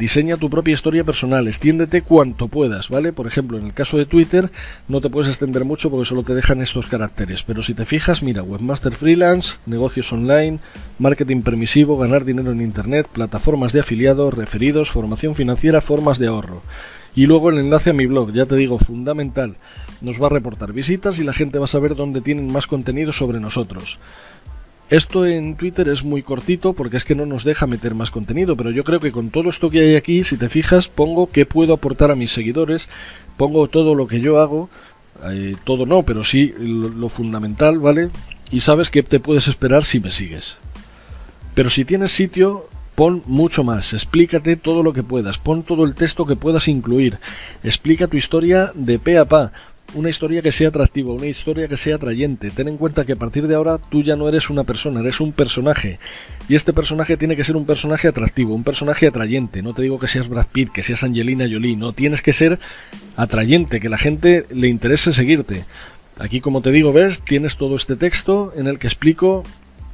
Diseña 0.01 0.37
tu 0.37 0.51
propia 0.51 0.75
historia 0.75 1.05
personal, 1.05 1.47
extiéndete 1.47 2.03
cuanto 2.03 2.49
puedas, 2.49 2.89
¿vale? 2.89 3.13
Por 3.13 3.29
ejemplo, 3.29 3.57
en 3.57 3.67
el 3.67 3.73
caso 3.73 3.99
de 3.99 4.05
Twitter 4.05 4.51
no 4.89 5.01
te 5.01 5.11
puedes 5.11 5.29
extender 5.29 5.65
mucho 5.65 5.91
porque 5.91 6.07
solo 6.07 6.25
te 6.25 6.35
dejan 6.35 6.61
estos 6.61 6.89
caracteres, 6.89 7.45
pero 7.45 7.63
si 7.63 7.73
te 7.73 7.85
fijas, 7.85 8.25
mira, 8.25 8.43
webmaster 8.43 8.95
freelance, 8.95 9.59
negocios 9.65 10.13
online, 10.13 10.59
marketing 10.99 11.43
permisivo, 11.43 11.97
ganar 11.97 12.25
dinero 12.25 12.51
en 12.51 12.61
internet, 12.61 13.07
plataformas 13.07 13.73
de 13.73 13.79
afiliados, 13.79 14.35
referidos, 14.35 14.91
formación 14.91 15.37
financiera, 15.37 15.83
formas 15.83 16.19
de 16.19 16.27
ahorro. 16.27 16.63
Y 17.15 17.29
luego 17.29 17.51
el 17.51 17.59
enlace 17.59 17.91
a 17.91 17.93
mi 17.93 18.07
blog, 18.07 18.33
ya 18.33 18.47
te 18.47 18.57
digo, 18.57 18.81
fundamental. 18.81 19.55
Nos 20.01 20.21
va 20.21 20.27
a 20.27 20.31
reportar 20.31 20.73
visitas 20.73 21.21
y 21.21 21.23
la 21.23 21.33
gente 21.33 21.61
va 21.61 21.67
a 21.67 21.69
saber 21.69 21.95
dónde 21.95 22.21
tienen 22.21 22.51
más 22.51 22.67
contenido 22.67 23.13
sobre 23.13 23.39
nosotros. 23.39 23.99
Esto 24.91 25.25
en 25.25 25.57
Twitter 25.57 25.89
es 25.89 26.05
muy 26.05 26.23
cortito 26.23 26.75
porque 26.75 26.99
es 26.99 27.05
que 27.05 27.15
no 27.15 27.25
nos 27.25 27.43
deja 27.43 27.67
meter 27.67 27.95
más 27.95 28.11
contenido, 28.11 28.57
pero 28.57 28.71
yo 28.71 28.85
creo 28.85 29.01
que 29.01 29.13
con 29.13 29.31
todo 29.31 29.49
esto 29.49 29.71
que 29.71 29.81
hay 29.81 29.97
aquí, 29.97 30.25
si 30.25 30.37
te 30.37 30.49
fijas, 30.49 30.89
pongo 30.89 31.31
qué 31.31 31.47
puedo 31.47 31.73
aportar 31.73 32.11
a 32.11 32.17
mis 32.17 32.33
seguidores, 32.33 32.89
pongo 33.39 33.67
todo 33.69 33.95
lo 33.95 34.07
que 34.07 34.21
yo 34.21 34.41
hago, 34.41 34.69
eh, 35.31 35.57
todo 35.65 35.87
no, 35.87 36.03
pero 36.03 36.23
sí 36.23 36.53
lo, 36.59 37.09
fundamental, 37.09 37.79
¿vale? 37.79 38.11
Y 38.51 38.61
sabes 38.61 38.91
que 38.91 39.03
te 39.03 39.21
puedes 39.21 39.49
esperar 39.49 39.85
si 39.85 40.01
me 40.01 40.13
sigues. 40.13 40.59
Pero 41.55 41.71
si 41.71 41.87
tienes 41.87 42.13
sitio, 42.13 42.69
pon 42.95 43.23
mucho 43.27 43.65
más, 43.65 43.95
explícate 43.95 44.57
todo 44.57 44.83
lo 44.83 44.93
que 44.93 45.03
puedas, 45.03 45.39
pon 45.39 45.63
todo 45.63 45.85
el 45.85 45.95
texto 45.95 46.27
que 46.27 46.37
puedas 46.37 46.69
incluir, 46.69 47.19
explica 47.63 48.07
tu 48.07 48.19
historia 48.19 48.71
de 48.75 48.99
pe 48.99 49.17
a 49.17 49.25
pa, 49.25 49.53
una 49.93 50.11
historia 50.11 50.43
que 50.43 50.51
sea 50.51 50.69
atractiva, 50.69 51.13
una 51.13 51.27
historia 51.27 51.69
que 51.69 51.77
sea 51.77 51.97
atrayente. 51.97 52.51
Ten 52.51 52.69
en 52.69 52.77
cuenta 52.77 53.05
que 53.05 53.13
a 53.13 53.17
partir 53.17 53.47
de 53.47 53.55
ahora 53.55 53.79
tú 53.79 54.03
ya 54.03 54.17
no 54.17 54.29
eres 54.29 54.51
una 54.51 54.65
persona, 54.65 55.01
eres 55.01 55.21
un 55.21 55.33
personaje. 55.33 55.99
Y 56.49 56.55
este 56.55 56.73
personaje 56.73 57.17
tiene 57.17 57.37
que 57.37 57.45
ser 57.45 57.57
un 57.57 57.67
personaje 57.67 58.09
atractivo, 58.09 58.55
un 58.55 58.65
personaje 58.65 59.07
atrayente. 59.07 59.63
No 59.63 59.75
te 59.75 59.83
digo 59.83 59.99
que 59.99 60.09
seas 60.09 60.29
Brad 60.29 60.47
Pitt, 60.51 60.71
que 60.71 60.83
seas 60.83 61.05
Angelina 61.05 61.47
Jolie, 61.51 61.77
no, 61.77 61.93
tienes 61.93 62.23
que 62.23 62.33
ser 62.33 62.59
atrayente, 63.17 63.81
que 63.81 63.89
la 63.89 63.99
gente 63.99 64.47
le 64.51 64.69
interese 64.69 65.13
seguirte. 65.13 65.65
Aquí, 66.19 66.41
como 66.41 66.61
te 66.61 66.71
digo, 66.71 66.93
ves, 66.93 67.21
tienes 67.21 67.57
todo 67.57 67.77
este 67.77 67.97
texto 67.97 68.53
en 68.57 68.67
el 68.67 68.79
que 68.79 68.87
explico 68.87 69.45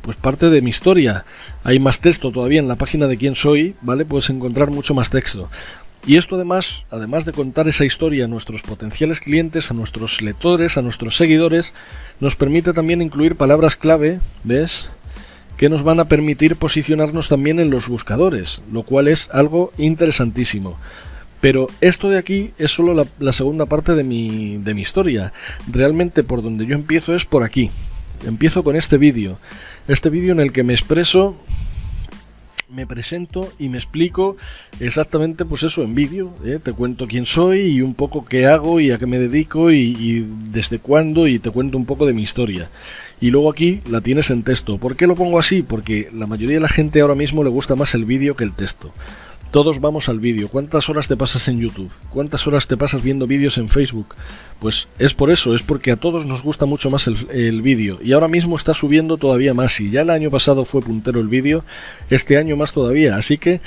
pues 0.03 0.17
parte 0.17 0.51
de 0.51 0.63
mi 0.63 0.71
historia. 0.71 1.25
Hay 1.63 1.79
más 1.79 1.99
texto 1.99 2.31
todavía 2.31 2.61
en 2.61 2.69
la 2.69 2.77
página 2.77 3.07
de 3.07 3.17
quién 3.17 3.35
soy, 3.35 3.75
¿vale? 3.83 4.05
Puedes 4.05 4.31
encontrar 4.31 4.71
mucho 4.71 4.95
más 4.95 5.11
texto. 5.11 5.51
Y 6.07 6.17
esto 6.17 6.37
además, 6.37 6.87
además 6.91 7.27
de 7.27 7.33
contar 7.33 7.69
esa 7.69 7.85
historia 7.85 8.25
a 8.25 8.29
nuestros 8.29 8.63
potenciales 8.63 9.21
clientes, 9.21 9.71
a 9.71 9.75
nuestros 9.75 10.23
lectores, 10.23 10.79
a 10.79 10.83
nuestros 10.83 11.17
seguidores, 11.17 11.73
nos 12.21 12.37
permite 12.37 12.73
también 12.73 13.03
incluir 13.03 13.37
palabras 13.37 13.77
clave, 13.77 14.21
¿ves? 14.43 14.89
Que 15.59 15.69
nos 15.69 15.83
van 15.83 16.01
a 16.01 16.07
permitir 16.07 16.57
posicionarnos 16.57 17.29
también 17.29 17.61
en 17.61 17.69
los 17.69 17.87
buscadores, 17.89 18.63
lo 18.73 18.83
cual 18.83 19.09
es 19.09 19.29
algo 19.31 19.73
interesantísimo. 19.77 20.79
Pero 21.43 21.69
esto 21.83 22.09
de 22.09 22.19
aquí 22.19 22.53
es 22.59 22.71
solo 22.71 23.07
la, 23.19 23.33
segunda 23.33 23.67
parte 23.67 23.95
de 23.95 24.05
mi, 24.05 24.57
de 24.59 24.75
mi 24.75 24.83
historia. 24.83 25.33
Realmente 25.71 26.23
por 26.23 26.43
donde 26.43 26.67
yo 26.67 26.75
empiezo 26.75 27.15
es 27.15 27.25
por 27.27 27.43
aquí. 27.43 27.71
Empiezo 28.27 28.63
con 28.63 28.77
este 28.77 28.99
vídeo. 28.99 29.39
Este 29.89 30.11
vídeo 30.11 30.33
en 30.33 30.41
el 30.41 30.53
que 30.53 30.63
me 30.63 30.75
expreso 30.75 31.37
me 32.71 32.87
presento 32.87 33.53
y 33.59 33.69
me 33.69 33.79
explico 33.79 34.37
exactamente 34.79 35.45
pues 35.45 35.63
eso 35.63 35.83
en 35.83 35.95
vídeo, 35.95 36.35
¿eh? 36.45 36.59
te 36.63 36.73
cuento 36.73 37.07
quién 37.07 37.27
soy 37.27 37.61
y 37.61 37.83
un 37.83 37.95
poco 37.95 38.25
qué 38.25 38.47
hago 38.47 38.81
y 38.81 38.91
a 38.91 38.99
qué 38.99 39.07
me 39.07 39.19
dedico 39.19 39.71
y, 39.71 39.97
y, 39.99 40.27
desde 40.53 40.79
cuándo 40.79 41.27
y 41.27 41.39
te 41.39 41.51
cuento 41.51 41.77
un 41.77 41.87
poco 41.87 42.07
de 42.07 42.13
mi 42.13 42.23
historia. 42.23 42.69
Y 43.21 43.31
luego 43.31 43.51
aquí 43.51 43.81
la 43.91 44.01
tienes 44.01 44.31
en 44.31 44.43
texto. 44.43 44.79
¿Por 44.79 44.97
qué 44.97 45.07
lo 45.07 45.15
pongo 45.15 45.39
así? 45.39 45.63
Porque 45.63 46.09
la 46.15 46.27
mayoría 46.27 46.55
de 46.55 46.61
la 46.61 46.69
gente 46.69 47.01
ahora 47.01 47.15
mismo 47.15 47.45
le 47.45 47.51
gusta 47.51 47.77
más 47.77 47.95
el 47.95 48.07
vídeo 48.07 48.35
que 48.35 48.45
el 48.45 48.53
texto. 48.53 48.93
Todos 49.51 49.81
vamos 49.81 50.09
al 50.09 50.21
vídeo. 50.21 50.49
¿Cuántas 50.49 50.89
horas 50.89 51.09
te 51.09 51.17
pasas 51.17 51.49
en 51.49 51.59
YouTube? 51.59 51.91
¿Cuántas 52.11 52.47
horas 52.47 52.69
te 52.69 52.77
pasas 52.77 53.03
viendo 53.03 53.27
vídeos 53.27 53.59
en 53.59 53.69
Facebook? 53.69 54.15
Pues 54.61 54.87
es 55.01 55.13
por 55.13 55.33
eso, 55.33 55.57
es 55.57 55.65
porque 55.65 55.91
a 55.91 55.97
todos 55.97 56.25
nos 56.25 56.45
gusta 56.45 56.67
mucho 56.67 56.89
más 56.89 57.09
el, 57.09 57.61
vídeo. 57.61 57.99
Y 58.01 58.13
ahora 58.13 58.29
mismo 58.29 58.57
está 58.57 58.75
subiendo 58.75 59.17
todavía 59.17 59.53
más. 59.53 59.81
Y 59.81 59.91
ya 59.91 60.03
el 60.03 60.11
año 60.11 60.31
pasado 60.31 60.65
fue 60.65 60.83
puntero 60.83 61.19
el 61.19 61.27
vídeo, 61.27 61.65
este 62.11 62.37
año 62.39 62.57
más 62.57 62.73
todavía. 62.73 63.17
Así 63.17 63.39
que 63.39 63.61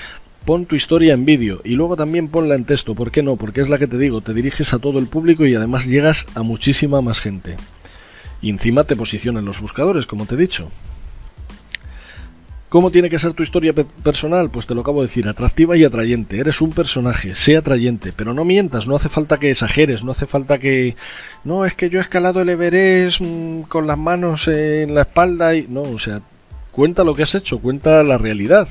pon 0.45 0.65
tu 0.65 0.77
historia 0.77 1.15
en 1.15 1.25
vídeo 1.25 1.59
y 1.65 1.75
luego 1.75 1.97
también 1.97 2.29
ponla 2.29 2.55
en 2.55 2.63
texto. 2.63 2.95
¿Por 2.95 3.11
qué 3.11 3.21
no? 3.21 3.35
Porque 3.35 3.59
es 3.59 3.67
la 3.67 3.77
que 3.77 3.87
te 3.87 3.97
digo, 3.97 4.21
te 4.21 4.33
diriges 4.33 4.73
a 4.73 4.79
todo 4.79 4.99
el 4.99 5.07
público 5.07 5.45
y 5.45 5.53
además 5.53 5.85
llegas 5.85 6.27
a 6.33 6.43
muchísima 6.43 7.01
más 7.01 7.19
gente. 7.19 7.57
Y 8.41 8.49
encima 8.49 8.85
te 8.85 8.95
posicionan 8.95 9.43
los 9.43 9.59
buscadores, 9.59 10.05
como 10.05 10.27
te 10.27 10.35
he 10.35 10.37
dicho. 10.37 10.69
¿Cómo 12.73 12.89
tiene 12.89 13.07
que 13.07 13.19
ser 13.19 13.33
tu 13.33 13.43
historia 13.43 13.71
personal? 13.71 14.49
Pues 14.49 14.65
te 14.65 14.73
lo 14.73 14.81
acabo 14.81 15.01
de 15.01 15.05
decir, 15.05 15.27
atractiva 15.27 15.77
y 15.77 15.83
atrayente. 15.83 16.39
Eres 16.39 16.59
un 16.59 16.71
personaje, 16.71 17.35
sé 17.35 17.55
atrayente, 17.55 18.11
pero 18.11 18.33
no 18.33 18.45
mientas, 18.45 18.87
no 18.87 18.95
hace 18.95 19.09
falta 19.09 19.37
que 19.37 19.51
exageres, 19.51 20.03
no 20.03 20.09
hace 20.09 20.25
falta 20.25 20.57
que... 20.57 20.95
No, 21.43 21.65
es 21.65 21.75
que 21.75 21.91
yo 21.91 21.99
he 21.99 22.01
escalado 22.01 22.41
el 22.41 22.49
Everest 22.49 23.21
mm, 23.21 23.61
con 23.67 23.85
las 23.85 23.99
manos 23.99 24.47
en 24.47 24.95
la 24.95 25.01
espalda 25.01 25.53
y... 25.53 25.67
No, 25.69 25.83
o 25.83 25.99
sea, 25.99 26.21
cuenta 26.71 27.03
lo 27.03 27.13
que 27.13 27.21
has 27.21 27.35
hecho, 27.35 27.59
cuenta 27.59 28.01
la 28.01 28.17
realidad 28.17 28.67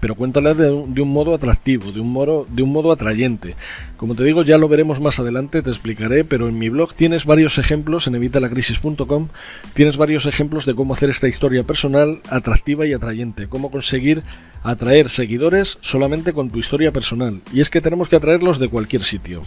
pero 0.00 0.14
cuéntale 0.14 0.54
de, 0.54 0.70
un 0.70 1.12
modo 1.12 1.34
atractivo, 1.34 1.92
de 1.92 2.00
un 2.00 2.12
modo, 2.12 2.46
de 2.48 2.62
un 2.62 2.72
modo 2.72 2.92
atrayente. 2.92 3.54
Como 3.96 4.14
te 4.14 4.24
digo, 4.24 4.42
ya 4.42 4.58
lo 4.58 4.68
veremos 4.68 5.00
más 5.00 5.18
adelante, 5.18 5.62
te 5.62 5.70
explicaré, 5.70 6.24
pero 6.24 6.48
en 6.48 6.58
mi 6.58 6.68
blog 6.68 6.94
tienes 6.94 7.24
varios 7.24 7.58
ejemplos, 7.58 8.06
en 8.06 8.14
evitalacrisis.com, 8.14 9.28
tienes 9.74 9.96
varios 9.96 10.26
ejemplos 10.26 10.66
de 10.66 10.74
cómo 10.74 10.94
hacer 10.94 11.10
esta 11.10 11.28
historia 11.28 11.64
personal 11.64 12.20
atractiva 12.30 12.86
y 12.86 12.92
atrayente, 12.92 13.48
cómo 13.48 13.70
conseguir 13.70 14.22
atraer 14.62 15.08
seguidores 15.08 15.78
solamente 15.80 16.32
con 16.32 16.50
tu 16.50 16.58
historia 16.58 16.92
personal. 16.92 17.40
Y 17.52 17.60
es 17.60 17.70
que 17.70 17.80
tenemos 17.80 18.08
que 18.08 18.16
atraerlos 18.16 18.58
de 18.58 18.68
cualquier 18.68 19.02
sitio. 19.02 19.42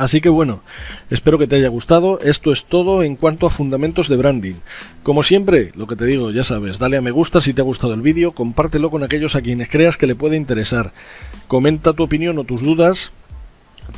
Así 0.00 0.22
que 0.22 0.30
bueno, 0.30 0.62
espero 1.10 1.36
que 1.36 1.46
te 1.46 1.56
haya 1.56 1.68
gustado. 1.68 2.20
Esto 2.20 2.52
es 2.52 2.64
todo 2.64 3.02
en 3.02 3.16
cuanto 3.16 3.44
a 3.44 3.50
fundamentos 3.50 4.08
de 4.08 4.16
branding. 4.16 4.54
Como 5.02 5.22
siempre, 5.22 5.72
lo 5.74 5.86
que 5.86 5.94
te 5.94 6.06
digo, 6.06 6.30
ya 6.30 6.42
sabes, 6.42 6.78
dale 6.78 6.96
a 6.96 7.02
me 7.02 7.10
gusta 7.10 7.42
si 7.42 7.52
te 7.52 7.60
ha 7.60 7.64
gustado 7.64 7.92
el 7.92 8.00
vídeo, 8.00 8.32
compártelo 8.32 8.90
con 8.90 9.02
aquellos 9.02 9.36
a 9.36 9.42
quienes 9.42 9.68
creas 9.68 9.98
que 9.98 10.06
le 10.06 10.14
puede 10.14 10.38
interesar. 10.38 10.94
Comenta 11.48 11.92
tu 11.92 12.02
opinión 12.02 12.38
o 12.38 12.44
tus 12.44 12.62
dudas. 12.62 13.12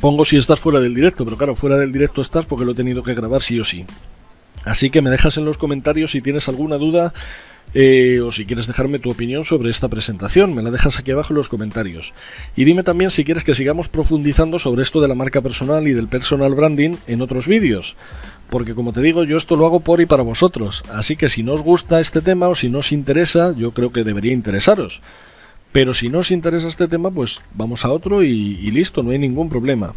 Pongo 0.01 0.25
si 0.25 0.35
estás 0.35 0.59
fuera 0.59 0.81
del 0.81 0.93
directo, 0.93 1.23
pero 1.23 1.37
claro, 1.37 1.55
fuera 1.55 1.77
del 1.77 1.93
directo 1.93 2.21
estás 2.21 2.45
porque 2.45 2.65
lo 2.65 2.73
he 2.73 2.75
tenido 2.75 3.01
que 3.01 3.13
grabar 3.13 3.41
sí 3.41 3.57
o 3.61 3.63
sí. 3.63 3.85
Así 4.65 4.89
que 4.89 5.01
me 5.01 5.09
dejas 5.09 5.37
en 5.37 5.45
los 5.45 5.57
comentarios 5.57 6.11
si 6.11 6.21
tienes 6.21 6.49
alguna 6.49 6.75
duda 6.75 7.13
eh, 7.73 8.21
o 8.21 8.31
si 8.31 8.45
quieres 8.45 8.67
dejarme 8.67 8.99
tu 8.99 9.09
opinión 9.09 9.45
sobre 9.45 9.71
esta 9.71 9.87
presentación, 9.87 10.53
me 10.53 10.61
la 10.61 10.69
dejas 10.69 10.99
aquí 10.99 11.11
abajo 11.11 11.33
en 11.33 11.37
los 11.37 11.49
comentarios. 11.49 12.13
Y 12.55 12.65
dime 12.65 12.83
también 12.83 13.09
si 13.09 13.23
quieres 13.23 13.43
que 13.43 13.55
sigamos 13.55 13.89
profundizando 13.89 14.59
sobre 14.59 14.83
esto 14.83 15.01
de 15.01 15.07
la 15.07 15.15
marca 15.15 15.41
personal 15.41 15.87
y 15.87 15.93
del 15.93 16.07
personal 16.07 16.53
branding 16.53 16.97
en 17.07 17.21
otros 17.21 17.47
vídeos. 17.47 17.95
Porque 18.51 18.75
como 18.75 18.93
te 18.93 19.01
digo, 19.01 19.23
yo 19.23 19.37
esto 19.37 19.55
lo 19.55 19.65
hago 19.65 19.79
por 19.79 20.01
y 20.01 20.05
para 20.05 20.21
vosotros. 20.21 20.83
Así 20.93 21.15
que 21.15 21.29
si 21.29 21.41
no 21.41 21.53
os 21.53 21.61
gusta 21.61 21.99
este 21.99 22.21
tema 22.21 22.47
o 22.47 22.55
si 22.55 22.69
no 22.69 22.79
os 22.79 22.91
interesa, 22.91 23.55
yo 23.57 23.71
creo 23.71 23.91
que 23.91 24.03
debería 24.03 24.33
interesaros. 24.33 25.01
Pero 25.71 25.95
si 25.95 26.09
no 26.09 26.19
os 26.19 26.29
interesa 26.29 26.67
este 26.67 26.87
tema, 26.87 27.09
pues 27.09 27.41
vamos 27.55 27.83
a 27.83 27.91
otro 27.91 28.21
y, 28.21 28.29
y 28.29 28.69
listo, 28.69 29.01
no 29.01 29.09
hay 29.09 29.17
ningún 29.17 29.49
problema. 29.49 29.95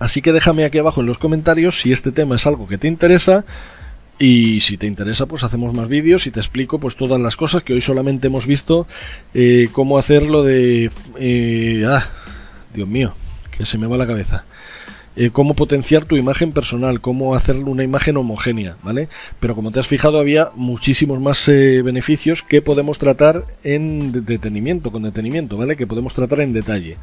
Así 0.00 0.20
que 0.20 0.32
déjame 0.32 0.64
aquí 0.64 0.78
abajo 0.78 1.00
en 1.00 1.06
los 1.06 1.18
comentarios 1.18 1.80
si 1.80 1.92
este 1.92 2.10
tema 2.10 2.34
es 2.34 2.46
algo 2.48 2.66
que 2.66 2.78
te 2.78 2.88
interesa 2.88 3.44
y 4.18 4.60
si 4.60 4.76
te 4.76 4.86
interesa, 4.86 5.26
pues 5.26 5.44
hacemos 5.44 5.74
más 5.74 5.88
vídeos 5.88 6.26
y 6.26 6.30
te 6.30 6.40
explico 6.40 6.78
pues 6.78 6.96
todas 6.96 7.20
las 7.20 7.36
cosas 7.36 7.62
que 7.62 7.72
hoy 7.72 7.80
solamente 7.80 8.26
hemos 8.26 8.46
visto 8.46 8.86
eh, 9.32 9.68
cómo 9.72 9.96
hacerlo 9.96 10.42
de... 10.42 10.90
Eh, 11.18 11.84
ah, 11.86 12.04
Dios 12.74 12.88
mío, 12.88 13.14
que 13.56 13.64
se 13.64 13.78
me 13.78 13.86
va 13.86 13.96
la 13.96 14.06
cabeza. 14.06 14.44
Eh, 15.14 15.30
cómo 15.32 15.54
potenciar 15.54 16.04
tu 16.04 16.16
imagen 16.16 16.52
personal, 16.52 17.00
cómo 17.00 17.34
hacerle 17.34 17.64
una 17.64 17.84
imagen 17.84 18.16
homogénea, 18.16 18.76
¿vale? 18.82 19.08
Pero 19.40 19.54
como 19.54 19.70
te 19.70 19.80
has 19.80 19.88
fijado, 19.88 20.18
había 20.18 20.50
muchísimos 20.54 21.20
más 21.20 21.46
beneficios 21.46 22.42
que 22.42 22.62
podemos 22.62 22.98
tratar 22.98 23.44
en 23.64 24.24
detenimiento, 24.24 24.92
con 24.92 25.02
detenimiento, 25.02 25.56
¿vale? 25.56 25.76
Que 25.76 25.86
podemos 25.86 26.14
tratar 26.14 26.40
en 26.40 26.52
detalle. 26.52 26.96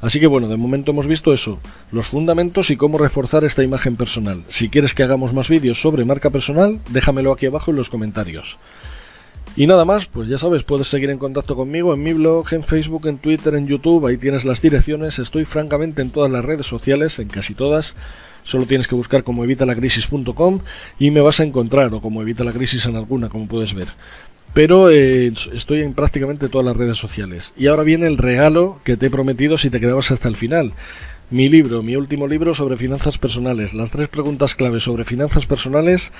Así 0.00 0.18
que 0.18 0.26
bueno, 0.26 0.48
de 0.48 0.56
momento 0.56 0.92
hemos 0.92 1.06
visto 1.06 1.32
eso, 1.34 1.58
los 1.92 2.08
fundamentos 2.08 2.70
y 2.70 2.76
cómo 2.76 2.96
reforzar 2.96 3.44
esta 3.44 3.62
imagen 3.62 3.96
personal. 3.96 4.44
Si 4.48 4.70
quieres 4.70 4.94
que 4.94 5.02
hagamos 5.02 5.34
más 5.34 5.48
vídeos 5.48 5.80
sobre 5.80 6.06
marca 6.06 6.30
personal, 6.30 6.80
déjamelo 6.88 7.32
aquí 7.32 7.46
abajo 7.46 7.70
en 7.70 7.76
los 7.76 7.90
comentarios. 7.90 8.56
Y 9.56 9.66
nada 9.66 9.84
más, 9.84 10.06
pues 10.06 10.28
ya 10.28 10.38
sabes, 10.38 10.62
puedes 10.62 10.88
seguir 10.88 11.10
en 11.10 11.18
contacto 11.18 11.56
conmigo 11.56 11.92
en 11.92 12.02
mi 12.02 12.12
blog, 12.12 12.46
en 12.52 12.62
Facebook, 12.62 13.08
en 13.08 13.18
Twitter, 13.18 13.54
en 13.54 13.66
YouTube, 13.66 14.06
ahí 14.06 14.16
tienes 14.16 14.44
las 14.44 14.62
direcciones, 14.62 15.18
estoy 15.18 15.44
francamente 15.44 16.02
en 16.02 16.10
todas 16.10 16.30
las 16.30 16.44
redes 16.44 16.66
sociales, 16.66 17.18
en 17.18 17.28
casi 17.28 17.54
todas, 17.54 17.94
solo 18.44 18.64
tienes 18.64 18.86
que 18.86 18.94
buscar 18.94 19.24
como 19.24 19.44
evitalacrisis.com 19.44 20.60
y 20.98 21.10
me 21.10 21.20
vas 21.20 21.40
a 21.40 21.44
encontrar, 21.44 21.92
o 21.92 22.00
como 22.00 22.22
evita 22.22 22.44
la 22.44 22.52
crisis 22.52 22.86
en 22.86 22.96
alguna, 22.96 23.28
como 23.28 23.48
puedes 23.48 23.74
ver 23.74 23.88
pero 24.52 24.90
eh, 24.90 25.32
estoy 25.52 25.82
en 25.82 25.94
prácticamente 25.94 26.48
todas 26.48 26.64
las 26.64 26.76
redes 26.76 26.98
sociales. 26.98 27.52
Y 27.56 27.66
ahora 27.66 27.82
viene 27.82 28.06
el 28.06 28.18
regalo 28.18 28.80
que 28.84 28.96
te 28.96 29.06
he 29.06 29.10
prometido 29.10 29.58
si 29.58 29.70
te 29.70 29.80
quedabas 29.80 30.10
hasta 30.10 30.28
el 30.28 30.36
final. 30.36 30.72
Mi 31.30 31.48
libro, 31.48 31.82
mi 31.82 31.94
último 31.94 32.26
libro 32.26 32.54
sobre 32.54 32.76
finanzas 32.76 33.18
personales, 33.18 33.72
las 33.72 33.92
tres 33.92 34.08
preguntas 34.08 34.56
clave 34.56 34.80
sobre 34.80 35.04
finanzas 35.04 35.46
personales, 35.46 36.10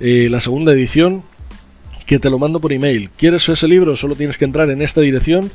eh, 0.00 0.28
la 0.30 0.40
segunda 0.40 0.72
edición, 0.72 1.22
que 2.06 2.18
te 2.18 2.30
lo 2.30 2.38
mando 2.38 2.60
por 2.60 2.72
email. 2.72 3.10
¿Quieres 3.16 3.48
ese 3.48 3.68
libro? 3.68 3.96
Solo 3.96 4.16
tienes 4.16 4.38
que 4.38 4.46
entrar 4.46 4.70
en 4.70 4.80
esta 4.80 5.02
dirección 5.02 5.50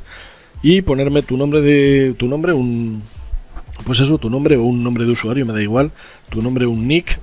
y 0.62 0.82
ponerme 0.82 1.22
tu 1.22 1.36
nombre 1.36 1.60
de 1.60 2.14
tu 2.16 2.28
nombre, 2.28 2.52
un 2.52 3.02
pues 3.84 3.98
eso, 4.00 4.18
tu 4.18 4.30
nombre 4.30 4.56
o 4.56 4.62
un 4.62 4.84
nombre 4.84 5.04
de 5.04 5.12
usuario, 5.12 5.46
me 5.46 5.52
da 5.52 5.62
igual, 5.62 5.90
tu 6.28 6.42
nombre, 6.42 6.66
un 6.66 6.86
nick 6.86 7.18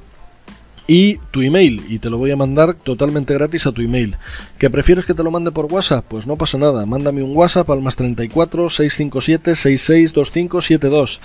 y 0.88 1.18
tu 1.32 1.42
email 1.42 1.84
y 1.90 2.00
te 2.00 2.10
lo 2.10 2.18
voy 2.18 2.32
a 2.32 2.36
mandar 2.36 2.74
totalmente 2.74 3.34
gratis 3.34 3.68
a 3.68 3.72
tu 3.72 3.82
email. 3.82 4.16
¿Que 4.58 4.70
prefieres 4.70 5.06
que 5.06 5.14
te 5.14 5.24
lo 5.24 5.32
mande 5.32 5.52
por 5.52 5.66
WhatsApp? 5.66 6.06
Pues 6.08 6.26
no 6.26 6.38
pasa 6.38 6.58
nada, 6.58 6.86
mándame 6.86 7.22
un 7.22 7.36
WhatsApp 7.36 7.70
al 7.70 7.82
más 7.82 7.96
34 7.96 8.70
657 8.70 9.56
662572 9.56 11.20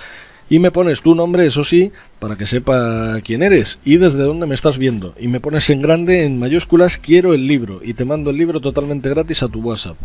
y 0.49 0.59
me 0.59 0.71
pones 0.71 1.01
tu 1.01 1.15
nombre, 1.15 1.47
eso 1.47 1.63
sí, 1.63 1.91
para 2.19 2.35
que 2.35 2.45
sepa 2.45 3.19
quién 3.23 3.41
eres 3.41 3.79
y 3.85 3.97
desde 3.97 4.23
dónde 4.23 4.45
me 4.45 4.55
estás 4.55 4.77
viendo. 4.77 5.15
Y 5.17 5.27
me 5.27 5.39
pones 5.39 5.69
en 5.69 5.81
grande, 5.81 6.25
en 6.25 6.37
mayúsculas, 6.37 6.97
quiero 6.97 7.33
el 7.33 7.47
libro 7.47 7.79
y 7.83 7.93
te 7.93 8.05
mando 8.05 8.29
el 8.29 8.37
libro 8.37 8.59
totalmente 8.59 9.09
gratis 9.09 9.41
a 9.43 9.47
tu 9.47 9.61
WhatsApp 9.61 9.97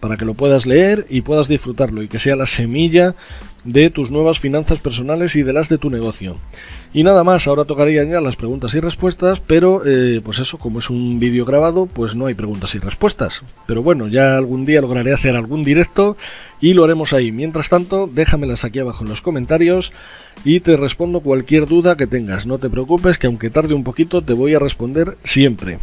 para 0.00 0.16
que 0.16 0.24
lo 0.24 0.34
puedas 0.34 0.66
leer 0.66 1.06
y 1.08 1.20
puedas 1.20 1.46
disfrutarlo 1.46 2.02
y 2.02 2.08
que 2.08 2.18
sea 2.18 2.34
la 2.34 2.46
semilla 2.46 3.14
de 3.62 3.88
tus 3.88 4.10
nuevas 4.10 4.40
finanzas 4.40 4.80
personales 4.80 5.36
y 5.36 5.44
de 5.44 5.52
las 5.52 5.68
de 5.68 5.78
tu 5.78 5.90
negocio. 5.90 6.38
Y 6.94 7.04
nada 7.04 7.24
más, 7.24 7.46
ahora 7.46 7.64
tocaría 7.64 8.04
ya 8.04 8.20
las 8.20 8.36
preguntas 8.36 8.74
y 8.74 8.80
respuestas, 8.80 9.40
pero 9.40 9.82
eh, 9.86 10.20
pues 10.22 10.38
eso, 10.40 10.58
como 10.58 10.80
es 10.80 10.90
un 10.90 11.18
vídeo 11.18 11.46
grabado, 11.46 11.86
pues 11.86 12.14
no 12.14 12.26
hay 12.26 12.34
preguntas 12.34 12.74
y 12.74 12.80
respuestas. 12.80 13.42
Pero 13.66 13.82
bueno, 13.82 14.08
ya 14.08 14.36
algún 14.36 14.66
día 14.66 14.82
lograré 14.82 15.14
hacer 15.14 15.34
algún 15.34 15.64
directo 15.64 16.18
y 16.60 16.74
lo 16.74 16.84
haremos 16.84 17.14
ahí. 17.14 17.32
Mientras 17.32 17.70
tanto, 17.70 18.10
déjamelas 18.12 18.64
aquí 18.64 18.78
abajo 18.78 19.04
en 19.04 19.10
los 19.10 19.22
comentarios 19.22 19.90
y 20.44 20.60
te 20.60 20.76
respondo 20.76 21.20
cualquier 21.20 21.66
duda 21.66 21.96
que 21.96 22.06
tengas. 22.06 22.44
No 22.44 22.58
te 22.58 22.68
preocupes 22.68 23.16
que 23.16 23.26
aunque 23.26 23.48
tarde 23.48 23.72
un 23.72 23.84
poquito 23.84 24.20
te 24.20 24.34
voy 24.34 24.52
a 24.52 24.58
responder 24.58 25.16
siempre. 25.24 25.78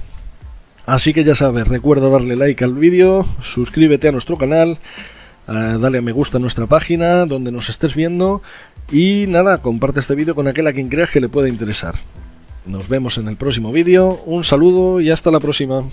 Así 0.86 1.14
que 1.14 1.24
ya 1.24 1.34
sabes, 1.34 1.68
recuerda 1.68 2.10
darle 2.10 2.36
like 2.36 2.64
al 2.64 2.74
vídeo, 2.74 3.26
suscríbete 3.44 4.08
a 4.08 4.12
nuestro 4.12 4.38
canal, 4.38 4.80
eh, 5.48 5.78
dale 5.80 5.98
a 5.98 6.02
me 6.02 6.12
gusta 6.12 6.38
a 6.38 6.42
nuestra 6.42 6.68
página 6.68 7.26
donde 7.26 7.52
nos 7.52 7.70
estés 7.70 7.96
viendo 7.96 8.44
y 8.92 9.26
nada, 9.28 9.60
comparte 9.60 10.00
este 10.00 10.16
vídeo 10.16 10.36
con 10.36 10.48
aquel 10.48 10.68
a 10.68 10.74
quien 10.74 10.90
creas 10.90 11.12
que 11.12 11.22
le 11.22 11.30
pueda 11.30 11.50
interesar. 11.50 11.96
Nos 12.66 12.88
vemos 12.88 13.18
en 13.18 13.28
el 13.28 13.36
próximo 13.36 13.72
vídeo, 13.72 14.22
un 14.26 14.44
saludo 14.44 15.02
y 15.02 15.12
hasta 15.12 15.32
la 15.32 15.40
próxima. 15.40 15.84